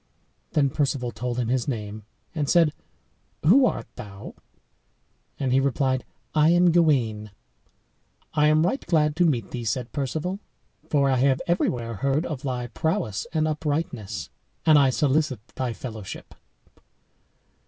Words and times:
"Then 0.53 0.71
Perceval 0.71 1.11
told 1.11 1.37
him 1.37 1.49
his 1.49 1.67
name, 1.67 2.05
and 2.33 2.49
said, 2.49 2.73
"Who 3.45 3.67
art 3.67 3.85
thou?" 3.97 4.33
And 5.39 5.53
he 5.53 5.59
replied, 5.59 6.05
"I 6.33 6.49
am 6.49 6.71
Gawain." 6.71 7.29
"I 8.33 8.47
am 8.47 8.65
right 8.65 8.83
glad 8.87 9.15
to 9.17 9.25
meet 9.27 9.51
thee," 9.51 9.63
said 9.63 9.91
Perceval, 9.91 10.39
"for 10.89 11.07
I 11.11 11.17
have 11.17 11.39
everywhere 11.45 11.97
heard 11.97 12.25
of 12.25 12.41
thy 12.41 12.65
prowess 12.65 13.27
and 13.31 13.47
uprightness; 13.47 14.31
and 14.65 14.79
I 14.79 14.89
solicit 14.89 15.45
thy 15.49 15.71
fellowship." 15.71 16.33